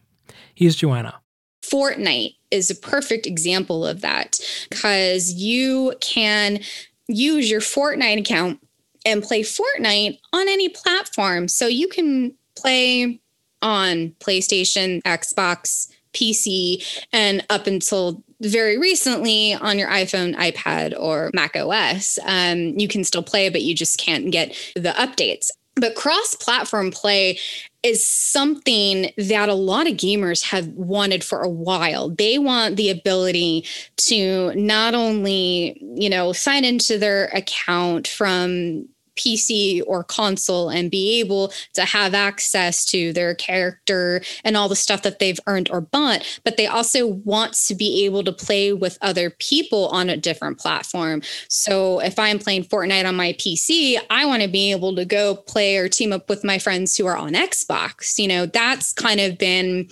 [0.55, 1.21] Here's Joanna.
[1.63, 4.39] Fortnite is a perfect example of that
[4.69, 6.59] because you can
[7.07, 8.59] use your Fortnite account
[9.05, 11.47] and play Fortnite on any platform.
[11.47, 13.19] So you can play
[13.61, 21.55] on PlayStation, Xbox, PC, and up until very recently on your iPhone, iPad, or Mac
[21.55, 22.17] OS.
[22.25, 25.49] Um, you can still play, but you just can't get the updates.
[25.81, 27.39] But cross platform play
[27.81, 32.09] is something that a lot of gamers have wanted for a while.
[32.09, 33.65] They want the ability
[33.97, 38.87] to not only, you know, sign into their account from
[39.21, 44.75] PC or console and be able to have access to their character and all the
[44.75, 48.73] stuff that they've earned or bought, but they also want to be able to play
[48.73, 51.21] with other people on a different platform.
[51.47, 55.35] So if I'm playing Fortnite on my PC, I want to be able to go
[55.35, 58.17] play or team up with my friends who are on Xbox.
[58.17, 59.89] You know, that's kind of been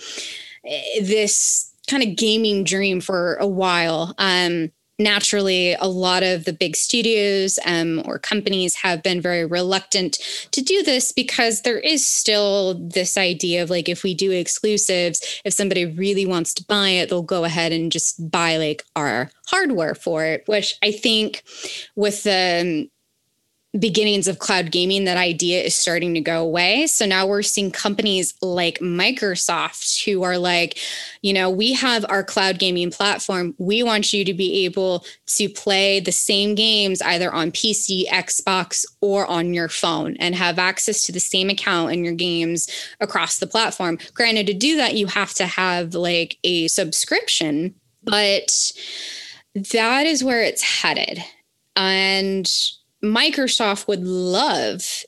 [0.64, 4.14] eh, this kind of gaming dream for a while.
[4.18, 4.70] Um,
[5.00, 10.18] naturally, a lot of the big studios um, or companies have been very reluctant
[10.52, 15.40] to do this because there is still this idea of like, if we do exclusives,
[15.44, 19.30] if somebody really wants to buy it, they'll go ahead and just buy like our
[19.48, 21.42] hardware for it, which I think
[21.96, 22.88] with the
[23.78, 26.88] beginnings of cloud gaming, that idea is starting to go away.
[26.88, 30.78] So now we're seeing companies like Microsoft who are like,
[31.22, 33.54] you know, we have our cloud gaming platform.
[33.58, 35.04] We want you to be able
[35.36, 40.58] to play the same games either on PC, Xbox, or on your phone and have
[40.58, 42.68] access to the same account and your games
[42.98, 43.98] across the platform.
[44.14, 48.72] Granted, to do that, you have to have like a subscription, but
[49.72, 51.22] that is where it's headed.
[51.76, 52.50] And
[53.02, 55.04] Microsoft would love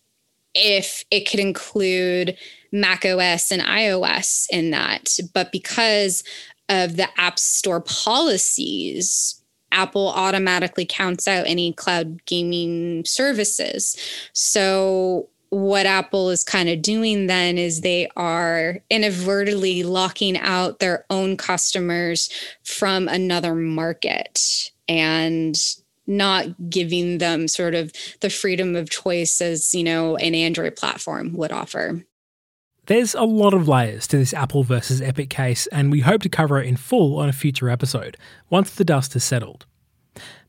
[0.55, 2.37] if it could include
[2.73, 5.19] Mac OS and iOS in that.
[5.33, 6.25] But because
[6.69, 13.97] of the App Store policies, Apple automatically counts out any cloud gaming services.
[14.33, 21.05] So what Apple is kind of doing then is they are inadvertently locking out their
[21.11, 22.31] own customers
[22.65, 25.57] from another market and
[26.07, 31.33] not giving them sort of the freedom of choice as, you know, an Android platform
[31.35, 32.05] would offer.
[32.87, 36.29] There's a lot of layers to this Apple versus Epic case, and we hope to
[36.29, 38.17] cover it in full on a future episode,
[38.51, 39.67] once the dust has settled.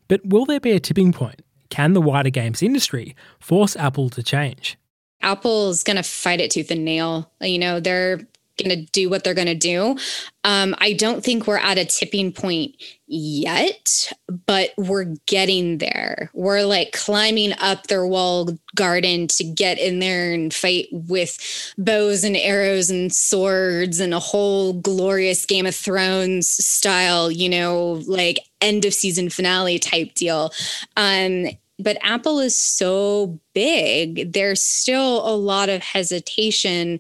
[0.08, 1.44] But will there be a tipping point?
[1.70, 4.78] Can the wider games industry force Apple to change?
[5.22, 7.32] Apple's going to fight it tooth and nail.
[7.40, 8.20] You know, they're
[8.64, 9.98] going to do what they're going to do.
[10.44, 12.76] Um, I don't think we're at a tipping point
[13.08, 14.12] yet,
[14.46, 16.32] but we're getting there.
[16.34, 21.38] We're like climbing up their walled garden to get in there and fight with
[21.78, 28.04] bows and arrows and swords and a whole glorious Game of Thrones style, you know,
[28.08, 30.52] like end of season finale type deal.
[30.98, 31.48] Um,
[31.80, 37.00] but Apple is so big, there's still a lot of hesitation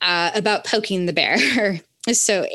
[0.00, 1.80] uh, about poking the bear.
[2.12, 2.46] so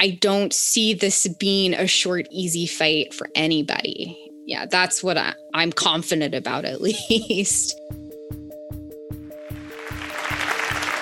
[0.00, 4.18] I don't see this being a short, easy fight for anybody.
[4.46, 7.78] Yeah, that's what I, I'm confident about, at least.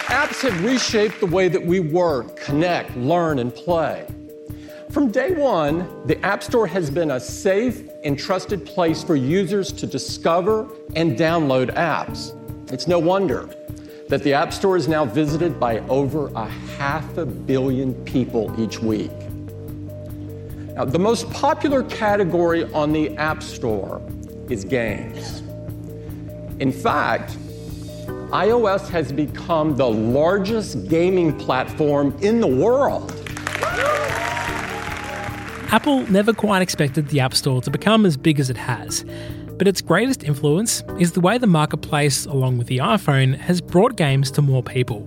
[0.07, 4.07] Apps have reshaped the way that we work, connect, learn, and play.
[4.91, 9.71] From day one, the App Store has been a safe and trusted place for users
[9.73, 12.35] to discover and download apps.
[12.73, 13.49] It's no wonder
[14.11, 18.81] that the App Store is now visited by over a half a billion people each
[18.81, 19.13] week.
[20.75, 24.03] Now, the most popular category on the App Store
[24.49, 25.43] is games.
[26.59, 27.37] In fact,
[28.33, 33.13] iOS has become the largest gaming platform in the world.
[35.73, 39.05] Apple never quite expected the App Store to become as big as it has,
[39.61, 43.95] but its greatest influence is the way the marketplace, along with the iPhone, has brought
[43.95, 45.07] games to more people.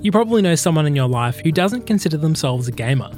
[0.00, 3.10] You probably know someone in your life who doesn't consider themselves a gamer,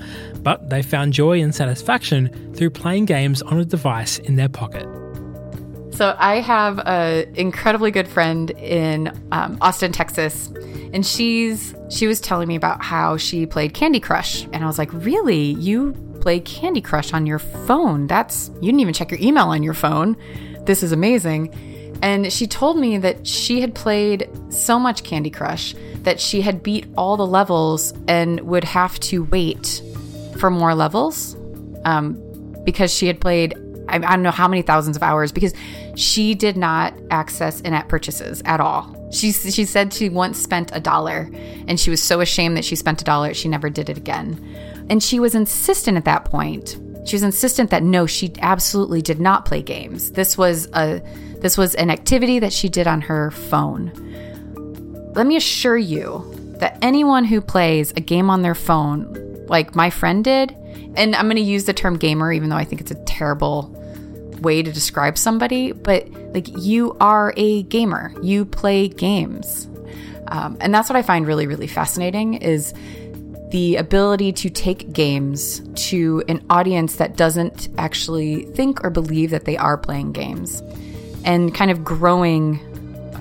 [0.42, 4.88] but they found joy and satisfaction through playing games on a device in their pocket.
[5.92, 10.48] So I have an incredibly good friend in um, Austin, Texas,
[10.92, 14.78] and she's she was telling me about how she played Candy Crush, and I was
[14.78, 15.52] like, "Really?
[15.60, 15.92] You
[16.26, 18.08] play Candy Crush on your phone.
[18.08, 20.16] That's, you didn't even check your email on your phone.
[20.66, 21.54] This is amazing.
[22.02, 26.62] And she told me that she had played so much Candy Crush that she had
[26.62, 29.82] beat all the levels and would have to wait
[30.38, 31.34] for more levels
[31.84, 32.14] um,
[32.64, 33.54] because she had played,
[33.88, 35.54] I, I don't know how many thousands of hours, because
[35.94, 38.94] she did not access in app purchases at all.
[39.10, 41.30] She, she said she once spent a dollar
[41.68, 44.44] and she was so ashamed that she spent a dollar, she never did it again.
[44.90, 46.76] And she was insistent at that point.
[47.07, 50.11] She was insistent that no, she absolutely did not play games.
[50.12, 51.00] This was a
[51.38, 53.92] this was an activity that she did on her phone.
[55.14, 59.88] Let me assure you that anyone who plays a game on their phone, like my
[59.88, 60.52] friend did,
[60.96, 63.72] and I'm going to use the term gamer even though I think it's a terrible
[64.40, 68.12] way to describe somebody, but like you are a gamer.
[68.20, 69.68] You play games.
[70.28, 72.74] Um, and that's what I find really, really fascinating is
[73.57, 79.46] the ability to take games to an audience that doesn't actually think or believe that
[79.46, 80.62] they are playing games
[81.24, 82.61] and kind of growing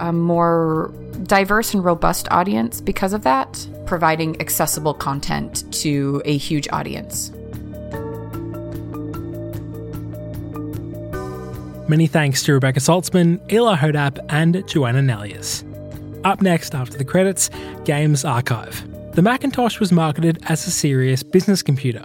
[0.02, 6.68] a more diverse and robust audience because of that, providing accessible content to a huge
[6.74, 7.32] audience.
[11.88, 15.64] Many thanks to Rebekah Saltsman, Eli Hodapp, and Joanna Nelius.
[16.26, 17.50] Up next, after the credits,
[17.86, 18.86] Games Archive.
[19.16, 22.04] The Macintosh was marketed as a serious business computer,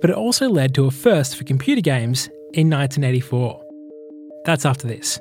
[0.00, 3.60] but it also led to a first for computer games in 1984.
[4.44, 5.18] That's after this.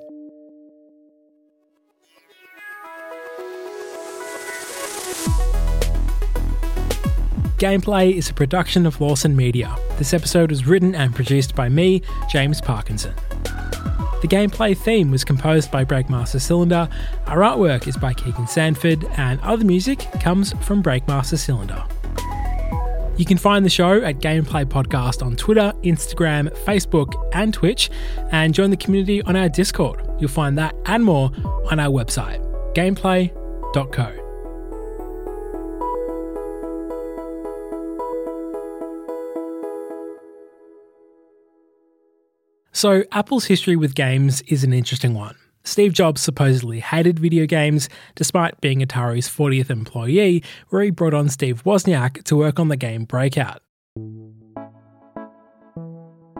[7.57, 9.75] Gameplay is a production of Lawson Media.
[9.97, 13.15] This episode was written and produced by me, James Parkinson.
[14.23, 16.87] The gameplay theme was composed by Breakmaster Cylinder,
[17.27, 21.83] our artwork is by Keegan Sanford, and other music comes from Breakmaster Cylinder.
[23.17, 27.89] You can find the show at Gameplay Podcast on Twitter, Instagram, Facebook, and Twitch,
[28.31, 30.01] and join the community on our Discord.
[30.21, 31.29] You'll find that and more
[31.69, 32.39] on our website,
[32.75, 34.22] gameplay.co.
[42.75, 45.35] So, Apple's history with games is an interesting one.
[45.63, 51.29] Steve Jobs supposedly hated video games, despite being Atari's 40th employee, where he brought on
[51.29, 53.61] Steve Wozniak to work on the game Breakout.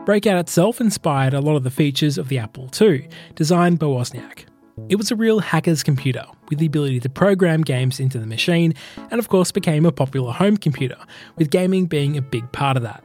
[0.04, 4.46] Breakout itself inspired a lot of the features of the Apple II, designed by Wozniak.
[4.88, 8.74] It was a real hacker's computer, with the ability to program games into the machine,
[9.12, 10.98] and of course became a popular home computer,
[11.36, 13.04] with gaming being a big part of that.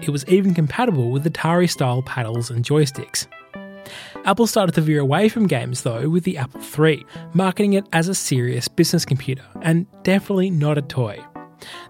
[0.00, 3.26] It was even compatible with Atari style paddles and joysticks.
[4.24, 8.08] Apple started to veer away from games though with the Apple III, marketing it as
[8.08, 11.22] a serious business computer, and definitely not a toy.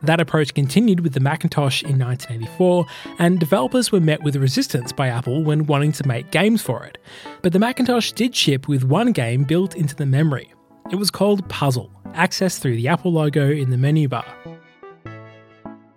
[0.03, 2.87] That approach continued with the Macintosh in 1984,
[3.19, 6.99] and developers were met with resistance by Apple when wanting to make games for it.
[7.43, 10.53] But the Macintosh did ship with one game built into the memory.
[10.91, 14.27] It was called Puzzle, accessed through the Apple logo in the menu bar.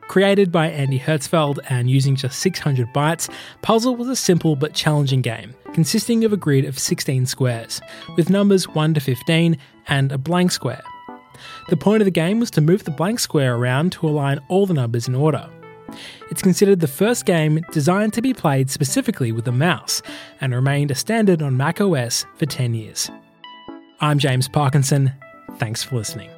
[0.08, 3.30] Created by Andy Hertzfeld and using just 600 bytes,
[3.62, 7.82] Puzzle was a simple but challenging game, consisting of a grid of 16 squares,
[8.16, 10.84] with numbers 1 to 15 and a blank square.
[11.70, 14.66] The point of the game was to move the blank square around to align all
[14.66, 15.50] the numbers in order.
[16.30, 20.02] It's considered the first game designed to be played specifically with a mouse,
[20.40, 23.10] and remained a standard on macOS for 10 years.
[24.00, 25.14] I'm James Parkinson.
[25.58, 26.35] Thanks for listening.